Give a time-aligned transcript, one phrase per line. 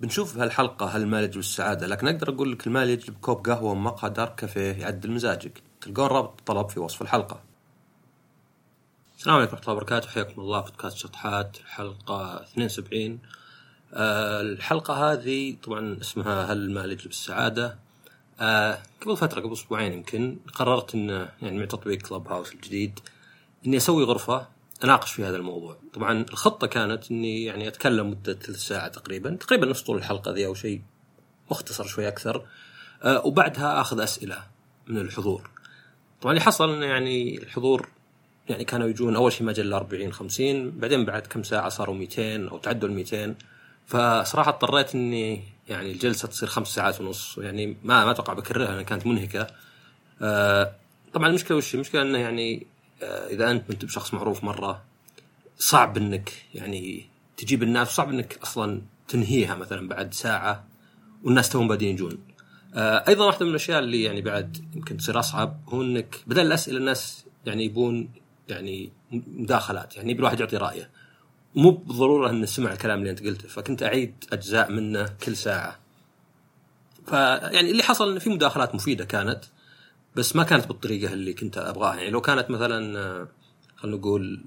[0.00, 4.10] بنشوف بهالحلقة هل المال يجلب السعادة لكن أقدر أقول لك المال يجلب كوب قهوة ومقهى
[4.10, 5.62] دار كافيه يعدل مزاجك.
[5.80, 7.40] تلقون رابط الطلب في وصف الحلقة.
[9.18, 10.08] السلام عليكم ورحمة الله وبركاته.
[10.08, 13.18] حياكم الله في بودكاست شطحات الحلقة 72
[13.94, 17.78] آه الحلقة هذه طبعا اسمها هل المال يجلب السعادة
[18.40, 23.00] آه قبل فترة قبل أسبوعين يمكن قررت أن يعني مع تطبيق كلوب هاوس الجديد
[23.66, 24.46] إني أسوي غرفة
[24.84, 25.76] اناقش في هذا الموضوع.
[25.94, 30.46] طبعا الخطة كانت إني يعني أتكلم مدة ثلث ساعه تقريبا تقريبا نص طول الحلقة ذي
[30.46, 30.82] أو شيء
[31.50, 32.46] مختصر شوي أكثر.
[33.02, 34.42] أه وبعدها آخذ أسئلة
[34.86, 35.50] من الحضور.
[36.20, 37.88] طبعا اللي حصل إنه يعني الحضور
[38.48, 42.48] يعني كانوا يجون أول شيء ما جل 40 50 بعدين بعد كم ساعة صاروا 200
[42.48, 43.34] أو تعدوا ال 200
[43.86, 48.82] فصراحة اضطريت إني يعني الجلسة تصير خمس ساعات ونص يعني ما ما أتوقع بكررها لأنها
[48.82, 49.46] كانت منهكة.
[50.22, 50.72] أه
[51.14, 52.66] طبعا المشكلة وش؟ المشكلة إنه يعني
[53.02, 54.84] إذا أنت انت بشخص معروف مرة
[55.58, 60.64] صعب إنك يعني تجيب الناس صعب إنك أصلا تنهيها مثلا بعد ساعة
[61.24, 62.18] والناس توهم بادين يجون.
[62.74, 66.78] آه، أيضا واحدة من الأشياء اللي يعني بعد يمكن تصير أصعب هو إنك بدل الأسئلة
[66.78, 68.08] الناس يعني يبون
[68.48, 70.90] يعني مداخلات يعني يبي الواحد يعطي رأيه.
[71.54, 75.78] مو بالضروره إنه سمع الكلام اللي أنت قلته فكنت أعيد أجزاء منه كل ساعة.
[77.06, 79.44] فيعني اللي حصل انه في مداخلات مفيدة كانت
[80.16, 81.96] بس ما كانت بالطريقة اللي كنت أبغاها.
[81.96, 83.28] يعني لو كانت مثلا آه،
[83.76, 84.40] خلينا نقول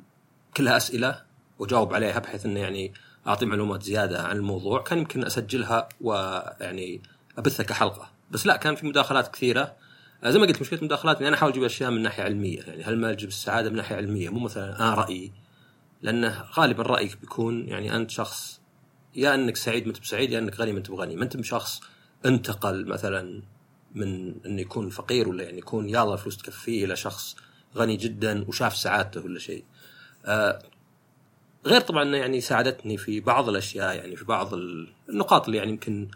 [0.58, 1.22] كلها أسئلة
[1.60, 2.94] وأجاوب عليها بحيث إنه يعني
[3.28, 7.02] أعطي معلومات زيادة عن الموضوع كان يمكن أسجلها ويعني
[7.38, 8.12] أبثها كحلقة.
[8.32, 9.76] بس لا كان في مداخلات كثيرة.
[10.24, 12.62] آه، زي ما قلت مشكلة المداخلات إني أنا أحاول أجيب أشياء من ناحية علمية.
[12.62, 15.32] يعني هل ما تجيب السعادة من ناحية علمية؟ مو مثلا أنا رأيي
[16.02, 18.62] لأنه غالبا رأيك بيكون يعني أنت شخص
[19.16, 21.82] يا إنك سعيد ما انت بسعيد يا إنك غني ما انت بغني ما أنت بشخص
[22.26, 23.42] انتقل مثلا
[23.96, 27.36] من انه يكون فقير ولا يعني يكون يلا فلوس تكفيه إلى شخص
[27.78, 29.64] غني جدا وشاف سعادته ولا شيء.
[30.26, 30.62] آه
[31.66, 34.54] غير طبعا إنه يعني ساعدتني في بعض الأشياء يعني في بعض
[35.10, 36.08] النقاط اللي يعني يمكن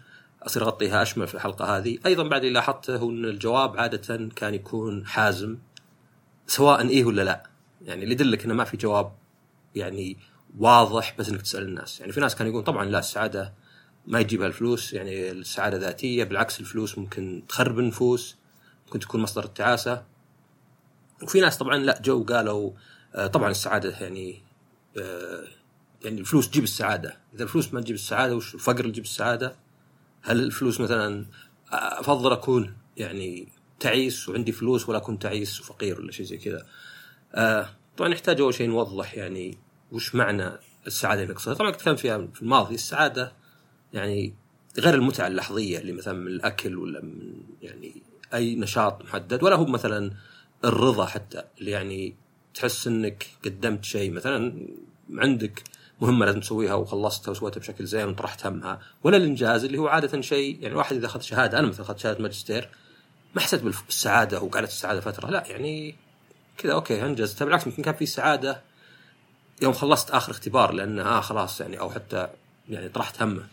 [0.44, 4.53] أصير أغطيها أشمل في الحلقة هذه، أيضا بعد اللي لاحظته هو إن الجواب عادة كان
[4.53, 5.57] يكون حازم
[6.47, 7.44] سواء إيه ولا لا.
[7.81, 9.12] يعني اللي يدلك إنه ما في جواب
[9.75, 10.17] يعني
[10.59, 13.53] واضح بس إنك تسأل الناس، يعني في ناس كانوا يقولون طبعا لا السعادة
[14.08, 18.36] ما يجيبها الفلوس يعني السعادة ذاتية بالعكس الفلوس ممكن تخرب النفوس
[18.86, 20.06] ممكن تكون مصدر التعاسة.
[21.24, 22.72] وفي ناس طبعا لا جو قالوا
[23.16, 24.42] آه، طبعا السعادة يعني
[24.97, 25.44] آه،
[26.03, 27.18] يعني الفلوس تجيب السعادة.
[27.36, 29.56] إذا الفلوس ما تجيب السعادة وش الفقر يجيب السعادة؟
[30.22, 31.25] هل الفلوس مثلا
[31.74, 33.47] آه، أفضل أكون يعني
[33.80, 36.66] تعيس وعندي فلوس ولا أكون تعيس وفقير ولا شيء زي كذا؟
[37.97, 39.58] طبعا نحتاج أول شيء نوضح يعني
[39.92, 40.52] وش معنى
[40.88, 41.53] السعادة اللي نقصدها.
[41.53, 43.43] طبعا تكلمت فيها في الماضي السعادة
[43.94, 44.34] يعني
[44.80, 48.02] غير المتعة اللحظية اللي مثلا من الأكل ولا من يعني
[48.34, 50.12] أي نشاط محدد ولا هو مثلا
[50.66, 52.16] الرضا حتى اللي يعني
[52.54, 54.68] تحس إنك قدمت شيء مثلا
[55.14, 55.64] عندك
[56.02, 60.56] مهمة لازم تسويها وخلصتها وسويتها بشكل زين وطرحت همها ولا الإنجاز اللي هو عادة شيء
[60.62, 62.70] يعني الواحد إذا أخذ شهادة أنا مثلا أخذت شهادة ماجستير
[63.36, 65.96] ما حسيت بالسعادة وقعدت السعادة فترة لا يعني
[66.58, 68.62] كذا أوكي انجزتها بالعكس يمكن كان في سعادة
[69.62, 72.28] يوم خلصت آخر اختبار لأنه آه خلاص يعني أو حتى
[72.70, 73.44] يعني طرحت همه.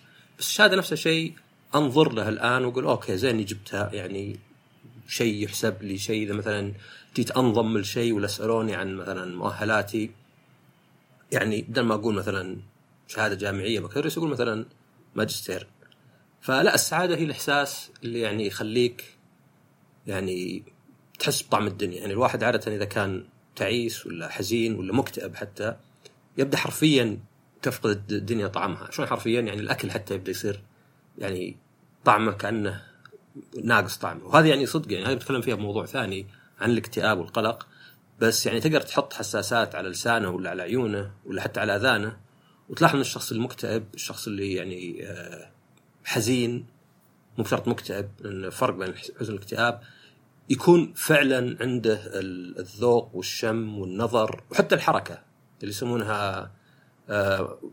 [0.41, 1.35] بس الشهاده نفس الشيء
[1.75, 4.39] أنظر له الآن وأقول أوكي زين جبتها يعني
[5.09, 6.23] شيء يحسب لي شيء.
[6.23, 6.73] إذا مثلا
[7.17, 10.11] جيت انضم لشيء ولا سألوني عن مثلا مؤهلاتي
[11.33, 12.59] يعني بدل ما أقول مثلا
[13.09, 14.67] شهادة جامعية بكالوريوس أقول مثلا
[15.15, 15.67] ماجستير.
[16.41, 19.05] فلا السعادة هي الإحساس اللي يعني يخليك
[20.07, 20.63] يعني
[21.19, 22.01] تحس بطعم الدنيا.
[22.01, 23.25] يعني الواحد عادة إذا كان
[23.57, 25.77] تعيس ولا حزين ولا مكتئب حتى
[26.39, 27.19] يبدأ حرفيا
[27.63, 28.91] تفقد الدنيا طعمها.
[28.91, 30.63] شلون حرفيا يعني الأكل حتى يبدأ يصير
[31.19, 31.57] يعني
[32.05, 32.83] طعمه كأنه
[33.65, 34.25] ناقص طعمه.
[34.25, 36.27] وهذه يعني صدق يعني هذه بتكلم فيها بموضوع ثاني
[36.61, 37.67] عن الاكتئاب والقلق.
[38.21, 42.17] بس يعني تقدر تحط حساسات على لسانه ولا على عيونه ولا حتى على أذانه
[42.69, 45.51] وتلاحظ إن الشخص المكتئب الشخص اللي يعني آه،
[46.05, 46.67] حزين
[47.39, 49.81] مو بشرط مكتئب لأن فرق بين الحزن والاكتئاب
[50.51, 55.23] يكون فعلا عنده الذوق والشم والنظر وحتى الحركة
[55.61, 56.53] اللي يسمونها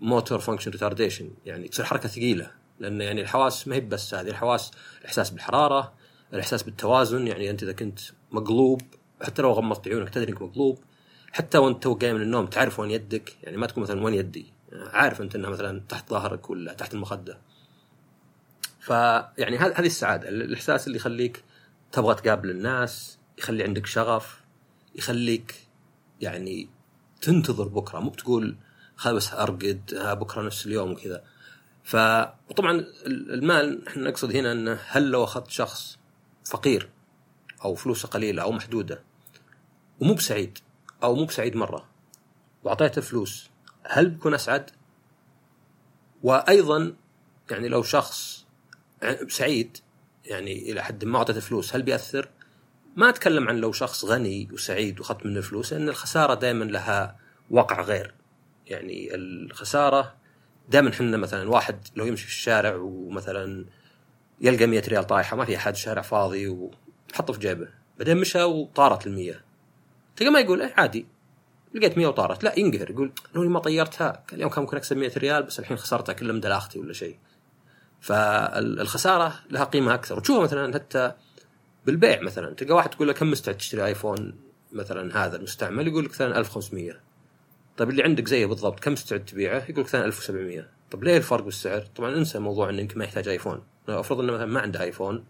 [0.02, 4.72] motor function retardation يعني تصير حركة ثقيلة لأن يعني الحواس ما هي بس هذه الحواس
[5.02, 5.94] الإحساس بالحرارة
[6.34, 8.00] الإحساس بالتوازن يعني أنت إذا كنت
[8.32, 8.82] مقلوب
[9.22, 10.80] حتى لو غمضت عيونك تدري إنك مقلوب
[11.32, 15.22] حتى وأنت تو من النوم تعرف وين يدك يعني ما تكون مثلا وين يدي عارف
[15.22, 17.40] أنت إنها مثلا تحت ظهرك ولا تحت المخدة.
[18.80, 21.44] فيعني هذه السعادة الإحساس اللي يخليك
[21.92, 24.42] تبغى تقابل الناس يخلي عندك شغف
[24.96, 25.68] يخليك
[26.22, 26.70] يعني
[27.22, 28.58] تنتظر بكرة مو بتقول
[28.98, 29.82] خل بس ارقد
[30.20, 31.24] بكرة نفس اليوم وكذا
[31.84, 35.98] فطبعا المال إحنا نقصد هنا إنه هل لو أخذت شخص
[36.46, 36.90] فقير
[37.66, 39.04] أو فلوسه قليلة أو محدودة
[40.00, 40.58] ومو بسعيد
[41.04, 41.90] أو مو بسعيد مرة
[42.64, 43.50] وأعطيته فلوس
[43.84, 44.72] هل بيكون أسعد؟
[46.24, 46.96] وأيضا
[47.52, 48.46] يعني لو شخص
[49.28, 49.78] سعيد
[50.26, 52.30] يعني إلى حد ما أعطيته فلوس هل بيأثر؟
[52.96, 57.20] ما أتكلم عن لو شخص غني وسعيد واخذت منه الفلوس لأن الخسارة دائما لها
[57.52, 58.14] وقع غير
[58.68, 60.16] يعني الخسارة
[60.70, 63.66] دائما إحنا مثلا واحد لو يمشي في الشارع ومثلا
[64.42, 67.68] يلقى 100 ريال طايحة ما في أحد شارع فاضي وحطه في جيبه.
[67.98, 69.34] بعدين مشى وطارت ال 100
[70.16, 71.08] تلقى ما يقول إيه عادي.
[71.74, 72.44] لقيت 100 وطارت.
[72.44, 72.90] لا ينقهر.
[72.90, 76.46] يقول لو ما طيرتها اليوم كان ممكن أكسب 100 ريال بس الحين خسرتها كلها من
[76.46, 77.18] أختي ولا شيء.
[78.02, 80.18] فالخساره لها قيمة أكثر.
[80.18, 81.12] وتشوفها مثلا حتى
[81.86, 82.56] بالبيع مثلا.
[82.56, 84.36] تلقى واحد تقول له كم مستعد تشتري ايفون
[84.72, 87.07] مثلا هذا المستعمل؟ يقول لك مثلا 1500
[87.78, 91.44] طيب اللي عندك زيه بالضبط كم مستعد تبيعه؟ يقول لك مثلا 1700 طيب ليه الفرق
[91.44, 93.64] بالسعر؟ طبعا انسى موضوع إنه يمكن ما يحتاج آيفون.
[93.90, 95.26] أفرض إنه مثلا ما عنده آيفون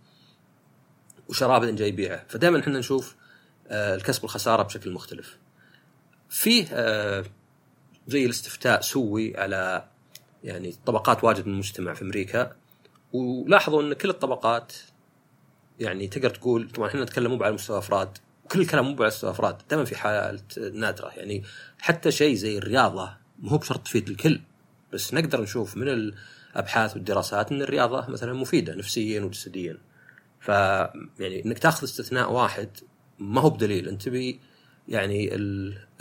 [1.30, 2.26] وشراه بعدين جاي يبيعه.
[2.28, 3.16] فدائما إحنا نشوف
[3.68, 5.38] آه، الكسب والخسارة بشكل مختلف.
[6.30, 7.26] فيه آه،
[8.08, 9.88] زي الاستفتاء سوي على
[10.44, 12.56] يعني طبقات واجد من المجتمع في أمريكا.
[13.14, 14.74] ولاحظوا إن كل الطبقات
[15.80, 18.18] يعني تقدر تقول طبعا إحنا نتكلم مو على مستوى أفراد
[18.52, 21.12] كل الكلام مو مستوى أفراد دائما في حالات نادرة.
[21.18, 21.44] يعني
[21.80, 24.42] حتى شيء زي الرياضة مو بشرط تفيد الكل
[24.94, 29.78] بس نقدر نشوف من الأبحاث والدراسات إن الرياضة مثلا مفيدة نفسيا وجسديا.
[30.40, 30.48] ف
[31.20, 32.70] يعني إنك تأخذ استثناء واحد
[33.20, 34.40] ما هو بدليل أنت تبي
[34.88, 35.36] يعني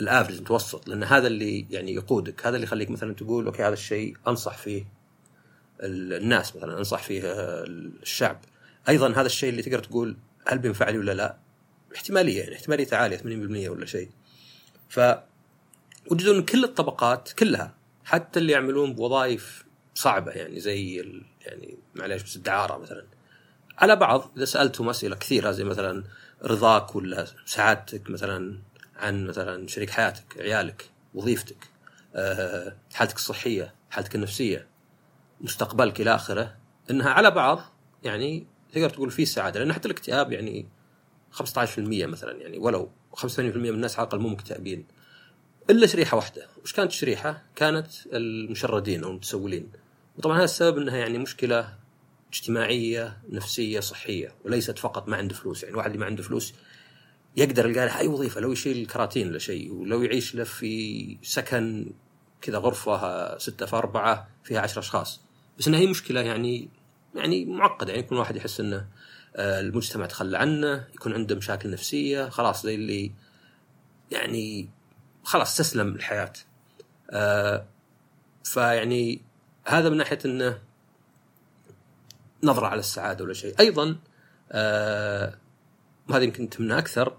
[0.00, 3.72] ال average المتوسط لأن هذا اللي يعني يقودك هذا اللي يخليك مثلا تقول okay هذا
[3.72, 4.84] الشيء أنصح فيه
[5.80, 8.40] الناس مثلا أنصح فيه الشعب.
[8.88, 10.16] أيضا هذا الشيء اللي تقدر تقول
[10.46, 11.36] هل بينفع لي ولا لا؟
[11.96, 14.10] احتمالية يعني احتمالية عالية 80% ولا شيء.
[14.88, 15.00] ف
[16.10, 19.64] وجدوا ان كل الطبقات كلها حتى اللي يعملون بوظائف
[19.94, 20.96] صعبة يعني زي
[21.46, 23.04] يعني معليش بس الدعارة مثلا.
[23.78, 26.04] على بعض إذا سألتهم أسئلة كثيرة زي مثلا
[26.44, 28.58] رضاك ولا سعادتك مثلا
[28.96, 31.70] عن مثلا شريك حياتك عيالك وظيفتك
[32.14, 34.66] أه، حالتك الصحية حالتك النفسية
[35.40, 36.56] مستقبلك إلى آخره
[36.90, 37.60] إنها على بعض
[38.04, 39.60] يعني تقدر تقول في سعادة.
[39.60, 40.68] لأن حتى الاكتئاب يعني
[41.36, 44.86] 15% مثلا يعني ولو 85% من الناس على الأقل مو مكتئبين.
[45.70, 49.68] إلا شريحة واحدة، وش كانت الشريحة؟ كانت المشردين أو المتسولين.
[50.18, 51.74] وطبعا هذا السبب إنها يعني مشكلة
[52.32, 56.54] اجتماعية نفسية صحية وليست فقط ما عنده فلوس، يعني الواحد اللي ما عنده فلوس
[57.36, 61.92] يقدر يلقى له اي وظيفة لو يشيل كراتين ولا شيء ولو يعيش له في سكن
[62.40, 65.20] كذا غرفة ستة في أربعة فيها عشر أشخاص.
[65.58, 66.68] بس إنها هي مشكلة يعني
[67.14, 67.92] يعني معقدة.
[67.92, 68.86] يعني يكون واحد يحس إنه
[69.36, 73.12] المجتمع تخلى عنه يكون عنده مشاكل نفسية خلاص زي اللي
[74.10, 74.68] يعني
[75.24, 76.32] خلاص استسلم الحياة.
[77.10, 77.66] آه
[78.44, 79.22] فيعني
[79.64, 80.58] هذا من ناحية إنه
[82.42, 83.54] نظرة على السعادة ولا شيء.
[83.60, 83.96] أيضا
[84.52, 85.34] آه
[86.08, 87.16] وهذا يمكن تهمنا أكثر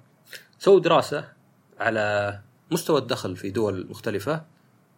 [0.59, 1.33] سووا دراسة
[1.79, 2.39] على
[2.71, 4.45] مستوى الدخل في دول مختلفة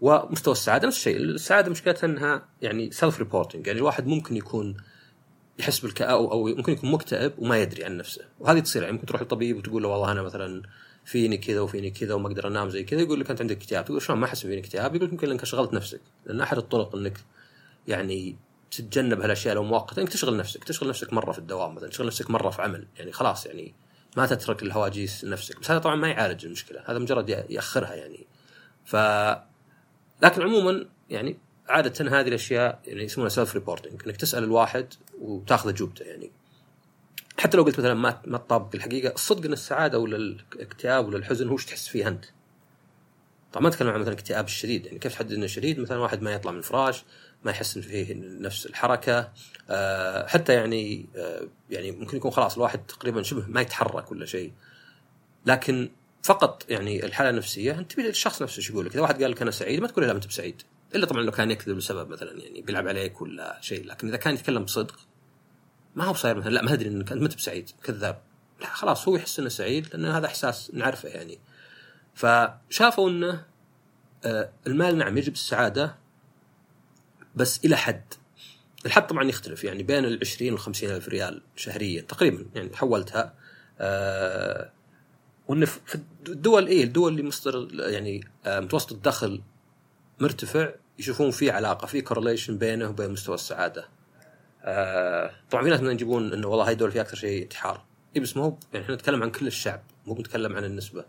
[0.02, 1.18] ومستوى السعادة نفس الشيء.
[1.18, 4.78] السعادة مشكلتها إنها يعني self reporting يعني الواحد ممكن يكون
[5.60, 8.26] يحس بالكآبة أو ممكن يكون مكتئب وما يدري عن نفسه.
[8.40, 10.64] وهذه تصير يعني ممكن تروح للطبيب وتقول له والله أنا مثلا
[11.06, 13.86] فيني كذا وفيني كذا وما أقدر أنام زي كذا يقول لك أنت عندك اكتئاب.
[13.86, 16.02] تقول شلون ما أحس فيني اكتئاب؟ يقول لك يمكن لأنك شغلت نفسك.
[16.26, 17.18] لأن أحد الطرق إنك
[17.88, 18.36] يعني
[18.72, 20.64] تتجنب هالأشياء لو مؤقتة إنك تشغل نفسك.
[20.64, 22.88] تشغل نفسك مرة في الدوام مثلا تشغل نفسك مرة في عمل.
[22.98, 23.74] يعني خلاص يعني
[24.18, 26.84] ما تترك الهواجيس لنفسك بس هذا طبعا ما يعالج المشكلة.
[26.86, 28.28] هذا مجرد يأخرها يعني.
[28.86, 28.96] ف
[30.24, 31.38] لكن عموما يعني
[31.70, 36.32] عادة هذه الأشياء يعني يسمونها self reporting إنك تسأل الواحد وتاخذ اجوبته يعني.
[37.40, 41.48] حتى لو قلت مثلا ما ما تطابق الحقيقة الصدق إن السعادة ولا الاكتئاب ولا الحزن
[41.48, 42.26] هو إيش تحس فيه أنت.
[43.54, 46.32] طبعا ما أتكلم عن مثلا الاكتئاب الشديد يعني كيف تحدد إنه شديد؟ مثلا واحد ما
[46.32, 47.04] يطلع من الفراش
[47.44, 49.32] ما يحس ان فيه نفس الحركة
[49.70, 54.52] أه حتى يعني أه يعني ممكن يكون خلاص الواحد تقريبا شبه ما يتحرك ولا شيء.
[55.46, 55.90] لكن
[56.24, 59.52] فقط يعني الحالة النفسية أنت الشخص نفسه إيش يقول لك إذا واحد قال لك أنا
[59.52, 60.62] سعيد ما تقول لا أنت بسعيد.
[60.96, 64.34] إلا طبعا لو كان يكذب لسبب مثلا يعني بيلعب عليك ولا شيء لكن إذا كان
[64.34, 65.00] يتكلم بصدق
[65.96, 68.22] ما هو صاير مثلا لا ما أدري انك انت بسعيد كذاب.
[68.62, 71.40] لا خلاص هو يحس إنه سعيد لأن هذا إحساس نعرفه يعني.
[72.16, 73.46] فشافوا إنه
[74.26, 75.96] آه، المال نعم يجب السعادة
[77.36, 78.14] بس إلى حد.
[78.86, 83.34] الحد طبعا يختلف يعني بين ال 20 وال 50 ألف ريال شهريا تقريبا يعني حولتها.
[83.80, 84.72] آه
[85.48, 89.42] وإن في الدول إيه الدول اللي مصدر يعني آه متوسط الدخل
[90.20, 93.88] مرتفع يشوفون في علاقة في كورليشن بينه وبين مستوى السعادة.
[94.64, 97.86] آه طبعا في ناس يجيبون إنه والله هاي الدول فيها أكثر شيء انتحار.
[98.16, 101.06] اي بس ما هو يعني إحنا نتكلم عن كل الشعب مو بنتكلم عن النسبة.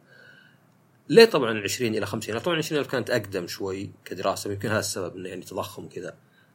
[1.08, 5.16] ليه طبعا 20 إلى 50 طبعا 20 الف كانت أقدم شوي كدراسة يمكن هذا السبب
[5.16, 6.14] إنه يعني تضخم وكذا.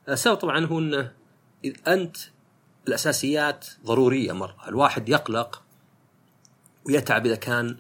[0.10, 1.12] السبب طبعا هو إنه
[1.88, 2.18] أنت
[2.88, 5.64] الأساسيات ضرورية مرة، الواحد يقلق
[6.86, 7.78] ويتعب إذا كان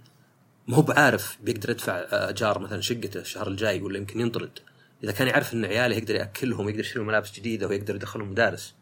[0.68, 4.60] ما هو بعارف بيقدر يدفع اجار مثلا شقته الشهر الجاي ولا يمكن ينطرد.
[5.04, 8.76] إذا كان يعرف إن عياله يقدر يأكلهم يقدر يشتري ملابس جديدة ويقدر يدخلهم مدارس.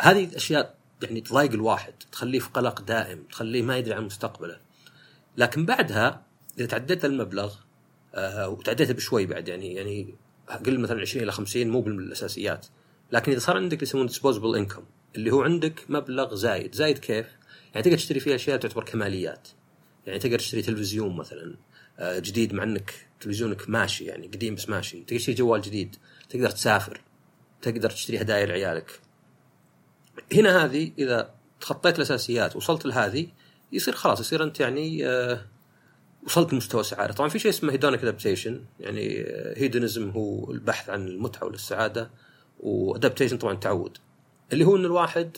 [0.00, 4.56] هذه أشياء يعني تضايق الواحد تخليه في قلق دائم تخليه ما يدري عن مستقبله.
[5.36, 6.22] لكن بعدها
[6.58, 7.54] إذا تعديت المبلغ
[8.14, 10.14] آه وتعديته بشوي بعد يعني يعني
[10.66, 12.66] قل مثلا 20 إلى 50 مو بالأساسيات.
[13.12, 14.82] لكن إذا صار عندك يسمونه ديسبوزبل انكم
[15.16, 16.74] اللي هو عندك مبلغ زايد.
[16.74, 17.26] زايد كيف؟
[17.74, 19.48] يعني تقدر تشتري فيه أشياء تعتبر كماليات.
[20.06, 21.56] يعني تقدر تشتري تلفزيون مثلا
[21.98, 25.00] آه، جديد مع إنك تلفزيونك ماشي يعني قديم بس ماشي.
[25.00, 25.96] تقدر تشتري جوال جديد
[26.30, 27.00] تقدر تسافر
[27.62, 29.00] تقدر تشتري هدايا لعيالك.
[30.32, 33.26] هنا هذه إذا تخطيت الأساسيات وصلت لهذه
[33.72, 35.44] يصير خلاص يصير أنت يعني آه
[36.26, 39.24] وصلت لمستوى سعاده طبعا في شيء اسمه hedonic adaptation يعني
[39.56, 42.10] hedonism هو البحث عن المتعة والسعادة
[42.60, 43.98] و adaptation طبعا تعود.
[44.52, 45.36] اللي هو إن الواحد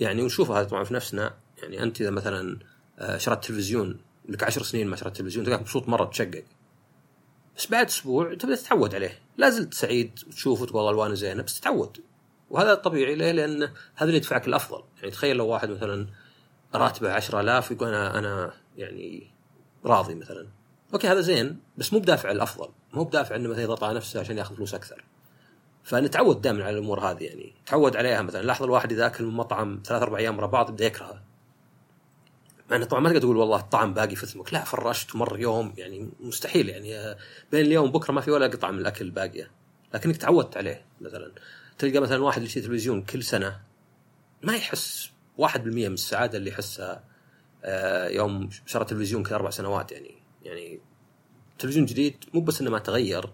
[0.00, 2.73] يعني ونشوفه هذا طبعا في نفسنا يعني أنت إذا مثلا آه،
[3.16, 4.00] شريت تلفزيون.
[4.28, 6.44] لك عشر سنين ما شريت تلفزيون تلقاك مبسوط مرة تشقق.
[7.56, 9.18] بس بعد أسبوع تبدا تتعود عليه.
[9.36, 12.00] لا زلت سعيد وتشوفه وتقول الوانه زينة بس تتعود.
[12.50, 13.62] وهذا طبيعي ليه؟ لأن
[13.94, 16.06] هذا اللي يدفعك الافضل يعني تخيل لو واحد مثلا
[16.74, 19.30] راتبه 10000 ويقول أنا أنا يعني
[19.84, 20.48] راضي مثلا.
[20.92, 24.38] أوكي هذا زين بس مو بدافع الافضل مو بدافع إنه مثلا يضغط على نفسه عشان
[24.38, 25.04] يأخذ فلوس أكثر.
[25.84, 27.54] فنتعود دائما على الأمور هذه يعني.
[27.66, 28.42] تعود عليها مثلا.
[28.42, 31.22] لاحظ الواحد إذا أكل من مطعم ثلاث أربع أيام ورا بعض يبدا يكرهه.
[32.70, 35.74] مع إنه طبعا ما تقدر تقول والله الطعم باقي في فمك لا فرشت مر يوم
[35.76, 37.16] يعني مستحيل يعني
[37.52, 39.50] بين اليوم وبكرة ما في ولا قطعة من الأكل باقيه
[39.94, 41.32] لكنك تعودت عليه مثلا.
[41.78, 43.60] تلقى مثلا واحد يشتري تلفزيون كل سنة
[44.42, 47.04] ما يحس 1% من السعادة اللي يحسها
[47.64, 50.80] آه، يوم شرى تلفزيون كل أربع سنوات يعني يعني
[51.58, 53.32] تلفزيون جديد مو بس إنه ما تغير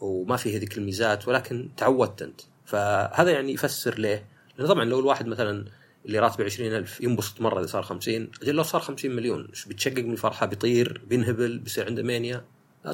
[0.00, 2.40] وما فيه هذيك الميزات ولكن تعودت أنت.
[2.64, 4.26] فهذا يعني يفسر ليه؟
[4.58, 5.64] لأن طبعا لو الواحد مثلا
[6.06, 10.04] اللي راتبه 20000 ينبسط مرة إذا صار 50 أجل لو صار 50 مليون إيش بيتشقق
[10.04, 12.44] من الفرحه بيطير بينهبل بيصير عنده مانيا؟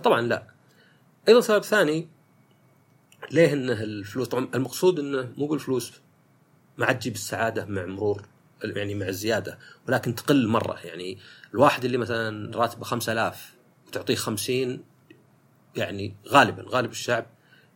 [0.03, 0.47] طبعا لا.
[1.29, 2.09] أيضا سبب ثاني
[3.31, 5.93] ليه إنه الفلوس؟ طبعا المقصود إنه مو بالفلوس
[6.79, 8.27] ما عاد تجيب السعادة مع مرور
[8.65, 10.79] يعني مع الزيادة ولكن تقل مرة.
[10.85, 11.19] يعني
[11.55, 13.55] الواحد اللي مثلا راتبه 5000
[13.87, 14.85] وتعطيه 50
[15.77, 17.27] يعني غالبا غالب الشعب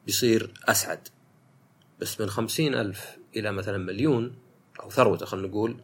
[0.07, 1.09] بيصير أسعد.
[2.01, 4.35] بس من 50000 إلى مثلا مليون
[4.83, 5.77] أو ثروته خلينا نقول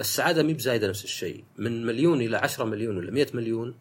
[0.00, 1.44] السعادة مي بزايدة نفس الشيء.
[1.58, 3.74] من مليون إلى 10 مليون ولا 100 مليون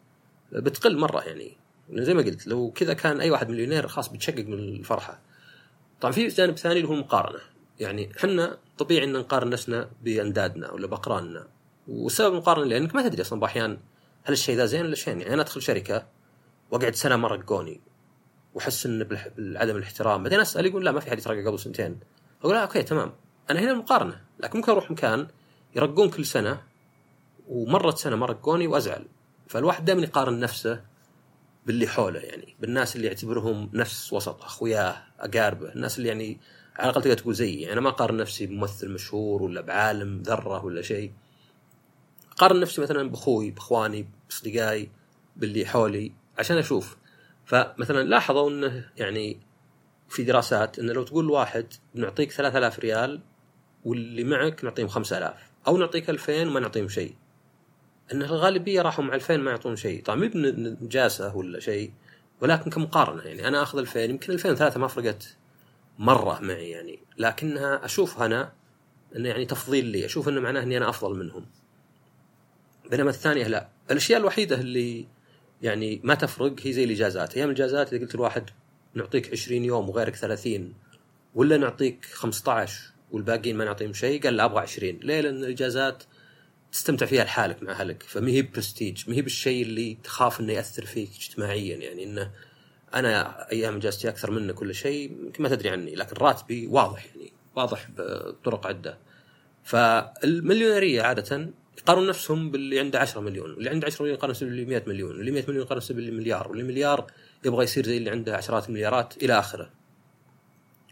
[0.51, 1.57] بتقل مرة يعني.
[1.93, 5.21] زي ما قلت لو كذا كان أي واحد مليونير خلاص بيتشقق من الفرحة.
[6.01, 7.39] طبعا في جانب ثاني اللي هو المقارنة.
[7.79, 11.47] يعني إحنا طبيعي إن نقارن نفسنا بأندادنا ولا بأقراننا.
[11.87, 13.77] والسبب المقارنة لأنك ما تدري أصلا بأحيان
[14.23, 16.07] هل الشيء ذا زين ولا شين يعني أنا أدخل شركة
[16.71, 17.81] وأقعد سنة ما رقوني
[18.53, 19.03] وأحس إن
[19.37, 20.23] بعدم الاحترام.
[20.23, 21.99] بعدين أسأل يقول لا ما في احد يترقى قبل سنتين.
[22.41, 23.11] أقول لا okay تمام.
[23.49, 25.27] أنا هنا المقارنه لكن ممكن أروح مكان
[25.75, 26.61] يرقون كل سنة
[27.47, 29.05] ومرت سنة ما رقوني وأزعل.
[29.47, 30.81] فالواحد دائما يقارن نفسه
[31.65, 36.39] باللي حوله يعني بالناس اللي يعتبرهم نفس وسط أخوياه أقاربه الناس اللي يعني
[36.75, 37.61] على الأقل تقدر تقول زيي.
[37.61, 41.11] يعني أنا ما أقارن نفسي بممثل مشهور ولا بعالم ذرة ولا شيء.
[42.31, 44.89] أقارن نفسي مثلا بأخوي بأخواني بأصدقائي
[45.35, 46.97] باللي حولي عشان أشوف.
[47.45, 49.39] فمثلا لاحظوا إنه يعني
[50.09, 53.21] في دراسات إنه لو تقول واحد بنعطيك 3000 ريال
[53.85, 55.33] واللي معك نعطيهم 5000
[55.67, 57.15] أو نعطيك 2000 وما نعطيهم شيء.
[58.13, 60.03] أن الغالبية راحوا مع 2000 ما يعطون شيء.
[60.03, 61.91] طبعا مو بنجاسه ولا شيء
[62.41, 63.47] ولكن كمقارنة يعني.
[63.47, 65.35] أنا آخذ 2000 يمكن 2000 ثلاثة ما فرقت
[65.99, 66.99] مرة معي يعني.
[67.17, 68.51] لكنها اشوفها أنا
[69.15, 71.45] انه يعني تفضيل لي أشوف انه معناه إني أنا أفضل منهم.
[72.91, 73.69] بينما الثانية لا.
[73.91, 75.07] الأشياء الوحيدة اللي
[75.61, 77.37] يعني ما تفرق هي زي الإجازات.
[77.37, 78.49] أيام الإجازات إذا قلت الواحد
[78.93, 80.73] نعطيك 20 يوم وغيرك 30
[81.35, 86.03] ولا نعطيك 15 والباقيين ما نعطيهم شيء قال لا أبغى 20 ليه؟ لأن الإجازات
[86.71, 88.03] تستمتع فيها لحالك مع أهلك.
[88.03, 91.77] فما هي برستيج ما هي بالشيء اللي تخاف إنه يأثر فيك اجتماعيا.
[91.77, 92.31] يعني إنه
[92.93, 97.33] أنا أيام إجازتي أكثر منك كل شيء يمكن ما تدري عني لكن راتبي واضح يعني
[97.55, 98.97] واضح بطرق عدة.
[99.63, 104.65] فالمليونيرية عادة يقارنون نفسهم باللي عنده 10 مليون واللي عنده 10 مليون يقارن نفسه باللي
[104.65, 107.11] 100 مليون واللي 100 مليون يقارن نفسه باللي مليار واللي مليار
[107.45, 109.69] يبغى يصير زي اللي عنده عشرات المليارات إلى آخره.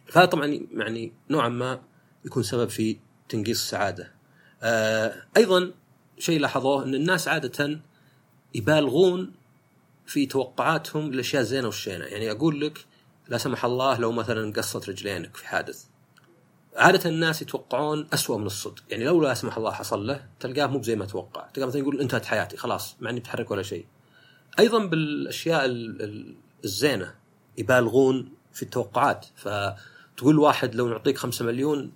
[0.05, 1.81] فهذا طبعا يعني نوعا ما
[2.25, 2.97] يكون سبب في
[3.29, 4.13] تنقيص السعادة.
[4.61, 5.71] آه أيضا
[6.19, 7.79] شيء لاحظوه إن الناس عادة
[8.55, 9.33] يبالغون
[10.05, 12.85] في توقعاتهم للاشياء الزينه والشينه يعني أقول لك
[13.27, 15.85] لا سمح الله لو مثلا قصت رجلينك في حادث.
[16.75, 20.81] عادة الناس يتوقعون أسوأ من الصدق، يعني لو لا سمح الله حصل له تلقاه مو
[20.81, 23.85] زي ما توقع، تلقاه مثلا يقول انتهت حياتي خلاص ما عندي بتحرك ولا شيء.
[24.59, 25.65] أيضا بالأشياء
[26.63, 27.15] الزينة
[27.57, 31.91] يبالغون في التوقعات، فتقول واحد لو نعطيك خمسة مليون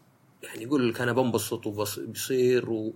[0.47, 2.93] يعني يقول لك أنا بنبسط وبيصير و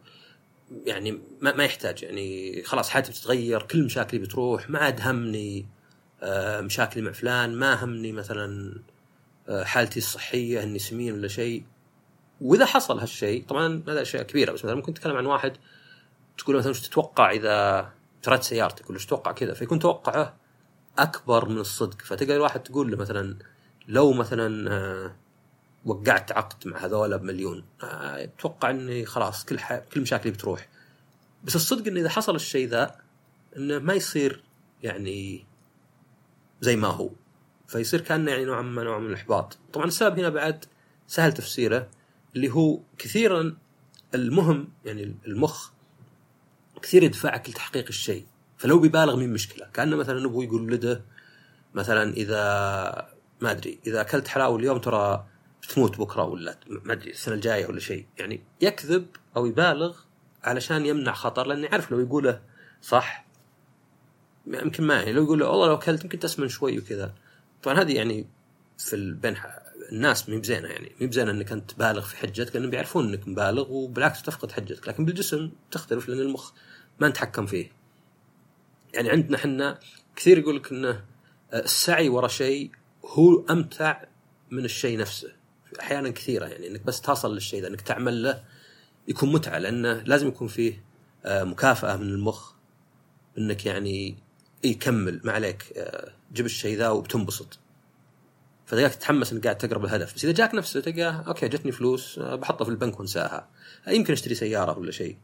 [0.85, 5.65] يعني ما, ما يحتاج يعني خلاص حياتي بتتغير كل مشاكلي بتروح ما عاد همني
[6.23, 8.75] آه، مشاكلي مع فلان ما همني مثلا
[9.49, 11.63] آه، حالتي الصحية إني سمين ولا شيء.
[12.41, 15.57] وإذا حصل هالشيء طبعا هذا أشياء كبيرة بس مثلا ممكن تتكلم عن واحد
[16.37, 17.89] تقول مثلا وش تتوقع إذا
[18.21, 20.37] تركت سيارتك ولا تتوقع كذا؟ فيكون توقعه
[20.99, 22.01] أكبر من الصدق.
[22.01, 23.37] فتلقى الواحد تقول له مثلا
[23.87, 25.15] لو مثلا آه،
[25.85, 27.65] وقعت عقد مع هذولا بمليون.
[27.81, 29.75] أتوقع إني خلاص كل ح...
[29.75, 30.69] كل مشاكلي بتروح.
[31.43, 32.95] بس الصدق انه إذا حصل الشيء ذا
[33.57, 34.43] إنه ما يصير
[34.83, 35.45] يعني
[36.61, 37.09] زي ما هو.
[37.67, 39.57] فيصير كأنه يعني نوعا ما نوع من الإحباط.
[39.73, 40.65] طبعا السبب هنا بعد
[41.07, 41.89] سهل تفسيره
[42.35, 43.57] اللي هو كثيرا
[44.15, 45.71] المهم يعني المخ
[46.81, 48.25] كثير يدفعك لتحقيق الشيء.
[48.57, 51.03] فلو بيبالغ من مشكلة؟ كأنه مثلا أبوه يقول لده
[51.73, 52.41] مثلا إذا
[53.41, 55.27] ما أدري إذا أكلت حلاوة اليوم ترى
[55.61, 58.05] بتموت بكرة ولا ما أدري السنة الجاية ولا شيء.
[58.17, 59.97] يعني يكذب أو يبالغ
[60.43, 62.41] علشان يمنع خطر لأنه يعرف لو يقوله
[62.81, 63.25] صح.
[64.47, 67.13] يمكن ما يعني لو يقول له والله لو أكلت يمكن تسمن شوي وكذا.
[67.63, 68.27] طبعا هذه يعني
[68.77, 69.35] في بين
[69.91, 70.91] الناس مي بزينة يعني.
[71.01, 74.87] مي بزينة إنك أنت بالغ في حجتك لأنهم بيعرفون إنك مبالغ وبالعكس تفقد حجتك.
[74.87, 76.51] لكن بالجسم تختلف لأن المخ
[76.99, 77.71] ما نتحكم فيه.
[78.93, 79.79] يعني عندنا إحنا
[80.15, 81.05] كثير يقول لك إنه
[81.53, 82.71] السعي ورا شيء
[83.05, 84.03] هو أمتع
[84.51, 85.40] من الشيء نفسه.
[85.79, 88.43] أحيانا كثيرة يعني إنك بس تصل للشيء ذا إنك تعمل له
[89.07, 90.83] يكون متعة لأنه لازم يكون فيه
[91.25, 92.51] آه، مكافأة من المخ
[93.37, 94.17] إنك يعني
[94.63, 97.59] يكمل ما عليك آه، جيب الشيء ذا وبتنبسط.
[98.65, 102.35] فتلقاك تتحمس إنك قاعد تقرب الهدف بس إذا جاك نفسه تلقاه okay جتني فلوس آه،
[102.35, 103.47] بحطها في البنك وانساها.
[103.87, 105.17] يمكن أشتري سيارة ولا شيء.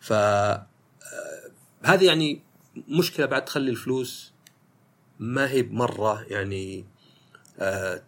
[0.00, 0.12] ف
[1.82, 2.42] هذه يعني
[2.88, 4.32] مشكلة بعد تخلي الفلوس
[5.18, 6.84] ما هي بمرة يعني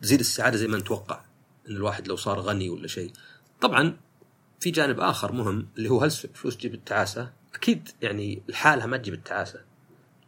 [0.02, 1.25] تزيد السعادة زي ما نتوقع.
[1.68, 3.12] ان الواحد لو صار غني ولا شيء.
[3.61, 3.96] طبعا
[4.61, 9.14] في جانب آخر مهم اللي هو هل الفلوس تجيب التعاسة؟ أكيد يعني لحالها ما تجيب
[9.14, 9.61] التعاسة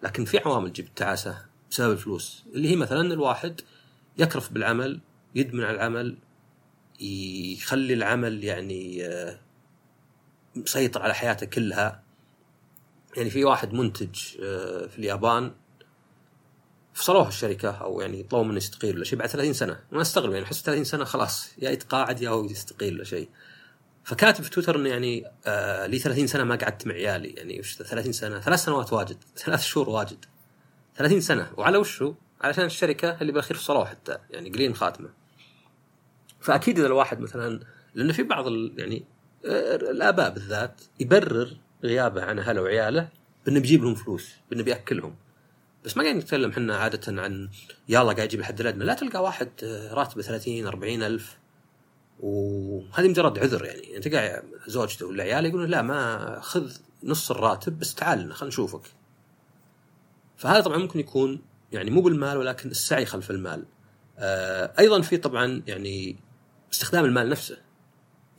[0.02, 2.44] لكن في عوامل تجيب التعاسة بسبب الفلوس.
[2.54, 3.60] اللي هي مثلا الواحد
[4.18, 5.00] يكرف بالعمل
[5.34, 6.16] يدمن على العمل
[7.00, 9.40] يخلي العمل يعني آه،
[10.56, 12.02] مسيطر على حياته كلها.
[13.16, 15.52] يعني في واحد منتج آه، في اليابان
[16.98, 19.80] فصلوه الشركة أو يعني طلبوا منه يستقيل ولا شيء بعد 30 سنة.
[19.90, 23.28] وأنا أستغرب يعني أحس 30 سنة خلاص يا يتقاعد يا هو يستقيل ولا شيء.
[24.04, 27.74] فكاتب في تويتر إنه يعني آه لي 30 سنة ما قعدت مع عيالي يعني وش
[27.76, 30.24] 30 سنة؟ ثلاث سنوات واجد ثلاث شهور واجد.
[30.96, 35.08] 30 سنة وعلى وشو؟ علشان الشركة اللي بالأخير فصلوه حتى يعني قليل خاتمة.
[36.40, 37.60] فأكيد إذا الواحد مثلا
[37.94, 38.46] لأنه في بعض
[38.78, 39.04] يعني
[39.46, 43.08] آه الآباء بالذات يبرر غيابه عن أهله وعياله
[43.46, 45.16] بأنه بيجيب لهم فلوس بأنه بيأكلهم.
[45.88, 47.48] بس ما قاعد نتكلم إحنا عادة عن
[47.88, 51.38] يلا قاعد يجيب الحد الادنى لا تلقى واحد آه، راتبه 30 40 ألف.
[52.20, 53.96] وهذه مجرد عذر يعني.
[53.96, 58.48] أنت قاعد زوجته ولا عياله يقولون لا ما خذ نص الراتب بس تعال لنا خلينا
[58.48, 58.80] نشوفك.
[60.36, 63.64] فهذا طبعا ممكن يكون يعني مو بالمال ولكن السعي خلف المال.
[64.18, 66.16] آه أيضا في طبعا يعني
[66.72, 67.58] استخدام المال نفسه.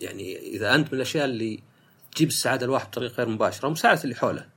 [0.02, 1.64] يعني إذا أنت من الأشياء اللي
[2.16, 4.50] تجيب السعادة الواحد بطريقة غير مباشرة مساعدة اللي حوله.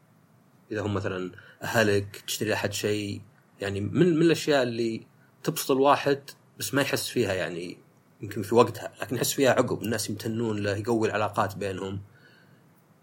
[0.72, 3.20] إذا هم مثلا أهلك تشتري احد شيء.
[3.60, 5.06] يعني من من الأشياء اللي
[5.42, 7.78] تبسط الواحد بس ما يحس فيها يعني
[8.20, 9.82] يمكن في وقتها لكن يحس فيها عقب.
[9.82, 12.00] الناس يمتنون له يقوي العلاقات بينهم.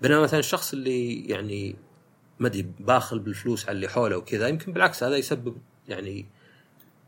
[0.02, 1.76] بينما مثلا الشخص اللي يعني
[2.40, 6.26] ما أدري باخل بالفلوس على اللي حوله وكذا يمكن بالعكس هذا يسبب يعني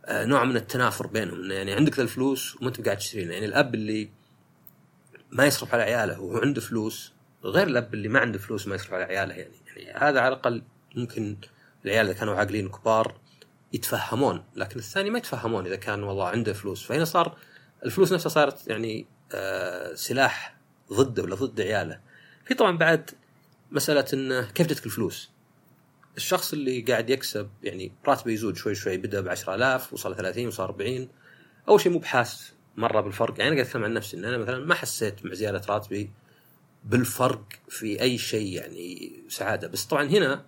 [0.06, 1.52] آه، نوع من التنافر بينهم.
[1.52, 4.10] يعني عندك ذا الفلوس وما أنت قاعد تشترينا يعني الأب اللي
[5.32, 8.94] ما يصرف على عياله وهو عنده فلوس غير الأب اللي ما عنده فلوس ما يصرف
[8.94, 9.54] على عياله يعني.
[9.68, 10.64] يعني هذا على الأقل
[10.96, 11.38] ممكن
[11.86, 13.16] العيال إذا كانوا عاقلين كبار
[13.74, 16.84] يتفهمون لكن الثاني ما يتفهمون إذا كان والله عنده فلوس.
[16.84, 17.38] فهنا صار
[17.86, 20.58] الفلوس نفسها صارت يعني آه سلاح
[20.94, 22.00] ضده ولا ضد عياله.
[22.46, 23.10] في طبعا بعد
[23.72, 25.32] مسألة إنه كيف جتك الفلوس؟
[26.18, 30.70] الشخص اللي قاعد يكسب يعني راتبه يزود شوي شوي بدأ ب 10000 وصل 30 وصار
[30.70, 31.10] 40
[31.68, 33.40] أول شيء مو بحاس مرة بالفرق.
[33.40, 36.12] يعني أنا قاعد أتكلم عن نفسي إن أنا مثلا ما حسيت مع زيادة راتبي
[36.84, 39.68] بالفرق في أي شيء يعني سعادة.
[39.68, 40.46] بس طبعا هنا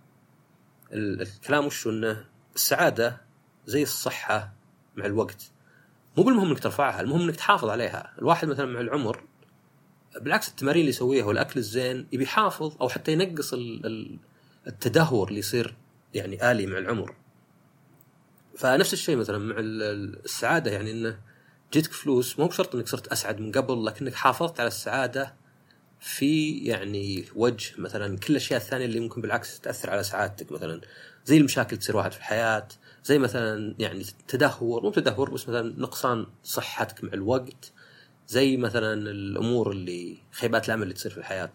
[0.93, 2.25] الكلام وش إنه
[2.56, 3.21] السعادة
[3.65, 4.53] زي الصحة
[4.95, 5.51] مع الوقت.
[6.17, 8.13] مو بالمهم إنك ترفعها المهم إنك تحافظ عليها.
[8.17, 9.23] الواحد مثلا مع العمر
[10.21, 13.53] بالعكس التمارين اللي يسويها والأكل الزين يبي يحافظ أو حتى ينقص
[14.67, 15.75] التدهور اللي يصير
[16.13, 17.15] يعني آلي مع العمر.
[18.58, 21.19] فنفس الشيء مثلا مع السعادة يعني إنه
[21.73, 25.36] جيتك فلوس مو بشرط إنك صرت أسعد من قبل لكنك حافظت على السعادة
[26.03, 30.81] في يعني وجه مثلا كل الأشياء الثانية اللي ممكن بالعكس تأثر على سعادتك مثلا.
[31.25, 32.67] زي المشاكل تصير واحد في الحياة
[33.05, 37.71] زي مثلا يعني تدهور مو تدهور بس مثلا نقصان صحتك مع الوقت
[38.27, 41.51] زي مثلا الأمور اللي خيبات الأمل اللي تصير في الحياة.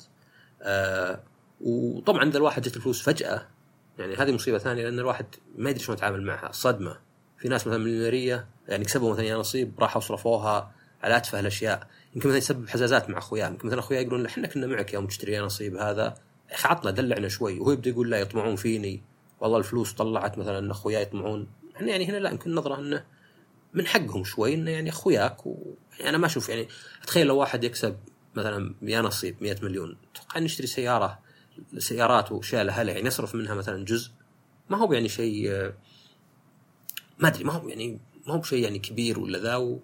[0.62, 1.22] آه
[1.60, 3.48] وطبعا إذا الواحد جت الفلوس فجأة
[3.98, 6.52] يعني هذه مصيبة ثانية لأن الواحد ما يدري شلون يتعامل معها.
[6.52, 6.98] صدمة.
[7.38, 11.88] في ناس مثلا مليونيرية يعني كسبوا مثلا يا نصيب راحوا صرفوها على اتفه الأشياء.
[12.14, 15.38] يمكن مثلا يسبب حزازات مع اخوياه يمكن مثلا اخوياه يقولون إحنا كنا معك يوم تشتري
[15.38, 16.14] نصيب هذا.
[16.50, 17.58] أخي عطنا دلعنا شوي.
[17.58, 19.02] وهو يبدأ يقول لا يطمعون فيني.
[19.40, 21.48] والله الفلوس طلعت مثلا إن اخوياي يطمعون.
[21.76, 23.04] إحنا يعني هنا لا يمكن نظرة إنه
[23.74, 25.46] من حقهم شوي إنه يعني أخوياك.
[25.46, 25.74] و...
[25.98, 26.68] يعني أنا ما أشوف يعني
[27.06, 27.96] تخيل لو واحد يكسب
[28.34, 29.96] مثلا يا نصيب 100 مليون.
[30.14, 31.18] أتوقع إنه يشتري سيارة
[31.78, 34.10] سيارات وأشياء لها يعني يصرف منها مثلا جزء.
[34.70, 35.50] ما هو يعني شيء
[37.18, 39.56] ما أدري ما هو يعني ما هو بشيء يعني كبير ولا ذا.
[39.56, 39.80] و...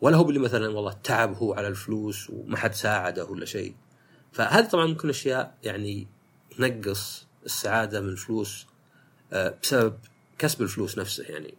[0.00, 3.74] ولا هو اللي مثلا والله تعب هو على الفلوس وما حد ساعده ولا شيء.
[4.32, 6.08] فهذه طبعا ممكن أشياء يعني
[6.56, 8.66] تنقص السعادة من الفلوس
[9.32, 9.98] آه، بسبب
[10.38, 11.54] كسب الفلوس نفسه يعني.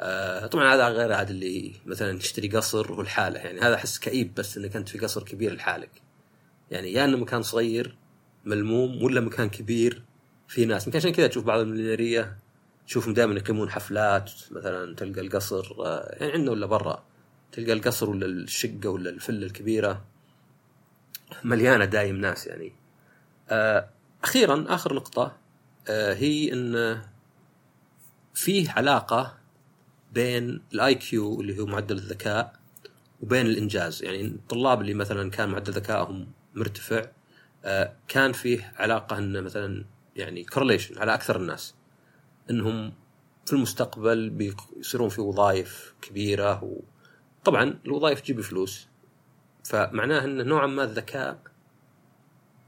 [0.00, 3.60] آه، طبعا هذا غير عاد اللي مثلا تشتري قصر والحالة يعني.
[3.60, 6.02] هذا أحس كئيب بس انك انت في قصر كبير لحالك.
[6.70, 7.96] يعني يا إنه مكان صغير
[8.44, 10.02] ملموم ولا مكان كبير
[10.48, 10.86] في ناس.
[10.86, 12.38] يمكن عشان كذا تشوف بعض المليونيرية
[12.86, 17.04] تشوفهم دائما يقيمون حفلات مثلا تلقى القصر آه، يعني عندنا ولا برا.
[17.54, 20.04] تلقى القصر ولا الشقة ولا الفلة الكبيرة.
[21.44, 22.72] مليانة دايم ناس يعني.
[23.50, 23.88] آه،
[24.24, 25.36] أخيرا آخر نقطة
[25.88, 27.02] آه، هي إن
[28.34, 29.38] فيه علاقة
[30.12, 32.56] بين ال IQ اللي هو معدل الذكاء
[33.20, 34.02] وبين الإنجاز.
[34.02, 37.06] يعني الطلاب اللي مثلا كان معدل ذكائهم مرتفع
[38.08, 39.84] كان فيه علاقة ان مثلا
[40.16, 41.74] يعني correlation على أكثر الناس.
[42.50, 42.92] إنهم
[43.46, 46.62] في المستقبل بيصيرون في وظائف كبيرة
[47.44, 48.88] وطبعا الوظائف تجيب فلوس
[49.64, 51.42] فمعناه انه نوعا ما الذكاء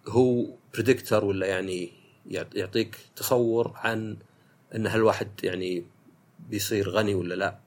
[0.09, 1.93] هو predictor ولا يعني
[2.31, 4.17] يعطيك تصور عن
[4.75, 5.87] إن هالواحد يعني
[6.49, 7.59] بيصير غني ولا لا.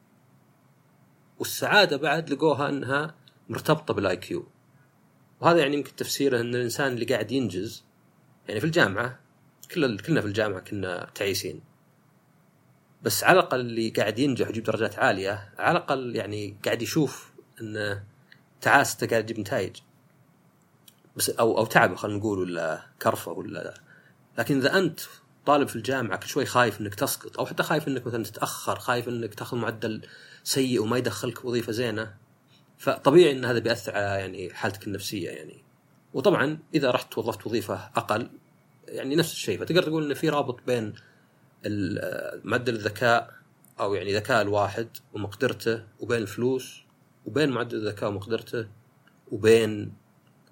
[1.39, 3.15] والسعادة بعد لقوها إنها
[3.49, 4.47] مرتبطة بال IQ
[5.41, 7.83] وهذا يعني يمكن تفسيره إن الإنسان اللي قاعد ينجز
[8.47, 9.19] يعني في الجامعة
[9.71, 11.61] كل كلنا في الجامعة كنا تعيسين.
[13.03, 17.31] بس على الأقل اللي قاعد ينجح ويجيب درجات عالية على الأقل يعني قاعد يشوف
[17.61, 18.01] إن
[18.61, 19.75] تعاسته قاعد تجيب نتائج.
[21.15, 23.73] بس أو أو تعب خلينا نقول ولا كرفة ولا
[24.37, 24.99] لكن إذا أنت
[25.45, 29.09] طالب في الجامعة كل شوي خايف إنك تسقط أو حتى خايف إنك مثلا تتأخر خايف
[29.09, 30.01] إنك تأخذ معدل
[30.43, 32.13] سيء وما يدخلك وظيفة زينة
[32.77, 35.63] فطبيعي إن هذا بيأثر على يعني حالتك النفسية يعني.
[36.13, 38.29] وطبعا إذا رحت وظفت وظيفة أقل
[38.87, 40.93] يعني نفس الشيء فتقدر تقول إن في رابط بين
[42.43, 43.33] معدل الذكاء
[43.79, 46.81] أو يعني ذكاء الواحد ومقدرته وبين الفلوس
[47.25, 48.67] وبين معدل الذكاء ومقدرته
[49.31, 49.93] وبين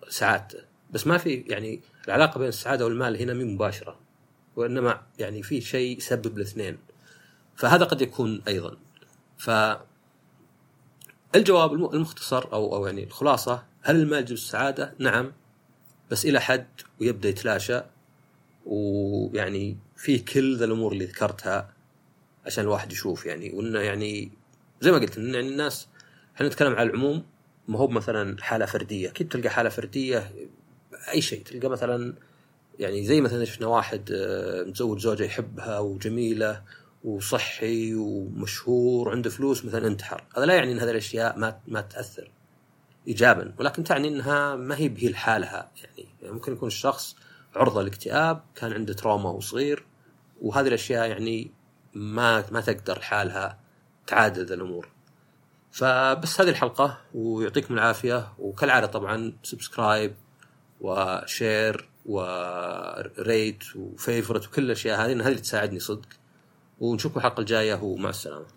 [0.09, 0.59] سعادته.
[0.91, 3.99] بس ما في يعني العلاقة بين السعادة والمال هنا مو مباشرة
[4.55, 6.77] وإنما يعني في شيء يسبب الاثنين.
[7.55, 8.77] فهذا قد يكون أيضا.
[9.37, 9.49] ف
[11.35, 15.31] الجواب المختصر أو أو يعني الخلاصة هل المال يجلب السعادة؟ نعم.
[16.11, 16.67] بس إلى حد
[17.01, 17.81] ويبدأ يتلاشى
[18.65, 21.73] ويعني فيه كل ذا الأمور اللي ذكرتها
[22.45, 23.53] عشان الواحد يشوف يعني.
[23.53, 24.31] وإنه يعني
[24.81, 25.87] زي ما قلت إن يعني الناس
[26.35, 27.23] إحنا نتكلم على العموم
[27.67, 29.09] ما هو مثلا حالة فردية.
[29.09, 30.31] أكيد تلقى حالة فردية
[31.13, 31.43] أي شيء.
[31.43, 32.13] تلقى مثلا
[32.79, 36.63] يعني زي مثلا شفنا واحد آه، متزوج زوجة يحبها وجميلة
[37.03, 40.23] وصحي ومشهور وعنده فلوس مثلا انتحر.
[40.37, 42.31] هذا لا يعني إن هذه الأشياء ما ما تأثر
[43.07, 43.53] ايجابا.
[43.59, 47.15] ولكن تعني إنها ما هي به لحالها يعني, يعني ممكن يكون الشخص
[47.55, 49.85] عرضة للاكتئاب كان عنده trauma وهو صغير
[50.41, 51.51] وهذه الأشياء يعني
[51.93, 53.59] ما ما تقدر لحالها
[54.07, 54.89] تعادل الأمور.
[55.71, 60.15] فبس هذه الحلقة ويعطيكم العافية وكالعادة طبعا subscribe
[60.81, 66.07] و share و rate و favorite وكل الأشياء هذه هذه اللي تساعدني صدق.
[66.79, 68.56] ونشوفكم الحلقة الجاية ومع السلامة.